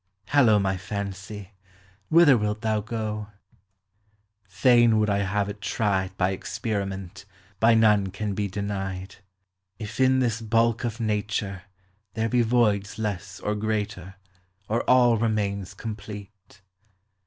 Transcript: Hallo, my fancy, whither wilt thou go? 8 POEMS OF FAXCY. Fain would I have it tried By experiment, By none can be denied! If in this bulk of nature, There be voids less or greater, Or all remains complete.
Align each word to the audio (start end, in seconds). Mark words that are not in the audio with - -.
Hallo, 0.29 0.57
my 0.57 0.77
fancy, 0.77 1.51
whither 2.09 2.35
wilt 2.35 2.61
thou 2.61 2.79
go? 2.81 3.27
8 3.27 3.29
POEMS 3.29 3.29
OF 3.29 3.29
FAXCY. 4.51 4.61
Fain 4.63 4.99
would 4.99 5.09
I 5.11 5.17
have 5.19 5.47
it 5.47 5.61
tried 5.61 6.17
By 6.17 6.31
experiment, 6.31 7.25
By 7.59 7.75
none 7.75 8.07
can 8.07 8.33
be 8.33 8.47
denied! 8.47 9.17
If 9.77 9.99
in 9.99 10.17
this 10.19 10.41
bulk 10.41 10.83
of 10.83 10.99
nature, 10.99 11.65
There 12.15 12.29
be 12.29 12.41
voids 12.41 12.97
less 12.97 13.39
or 13.41 13.53
greater, 13.53 14.15
Or 14.67 14.81
all 14.89 15.17
remains 15.17 15.75
complete. 15.75 16.63